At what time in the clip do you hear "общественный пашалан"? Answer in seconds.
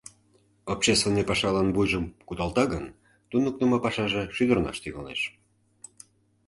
0.73-1.67